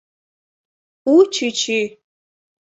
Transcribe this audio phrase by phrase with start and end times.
[1.13, 1.79] У чӱчӱ